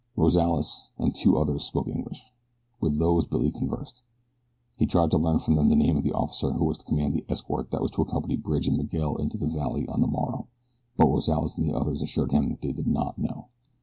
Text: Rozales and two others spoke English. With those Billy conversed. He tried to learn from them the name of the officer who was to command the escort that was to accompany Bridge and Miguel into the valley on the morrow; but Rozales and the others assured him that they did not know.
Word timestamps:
Rozales 0.15 0.89
and 0.97 1.13
two 1.13 1.37
others 1.37 1.63
spoke 1.63 1.87
English. 1.87 2.33
With 2.79 2.97
those 2.97 3.27
Billy 3.27 3.51
conversed. 3.51 4.01
He 4.75 4.87
tried 4.87 5.11
to 5.11 5.19
learn 5.19 5.37
from 5.37 5.53
them 5.53 5.69
the 5.69 5.75
name 5.75 5.95
of 5.95 6.01
the 6.01 6.11
officer 6.11 6.51
who 6.53 6.65
was 6.65 6.79
to 6.79 6.85
command 6.85 7.13
the 7.13 7.23
escort 7.29 7.69
that 7.69 7.83
was 7.83 7.91
to 7.91 8.01
accompany 8.01 8.35
Bridge 8.35 8.67
and 8.67 8.77
Miguel 8.77 9.17
into 9.17 9.37
the 9.37 9.45
valley 9.45 9.87
on 9.87 10.01
the 10.01 10.07
morrow; 10.07 10.47
but 10.97 11.05
Rozales 11.05 11.55
and 11.55 11.69
the 11.69 11.75
others 11.77 12.01
assured 12.01 12.31
him 12.31 12.49
that 12.49 12.61
they 12.61 12.73
did 12.73 12.87
not 12.87 13.19
know. 13.19 13.49